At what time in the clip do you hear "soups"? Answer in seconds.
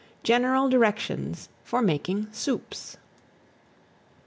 2.31-2.97